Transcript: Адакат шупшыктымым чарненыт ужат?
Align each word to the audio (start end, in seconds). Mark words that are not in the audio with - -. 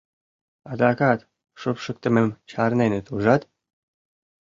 Адакат 0.71 1.19
шупшыктымым 1.59 2.27
чарненыт 2.49 3.05
ужат? 3.15 3.41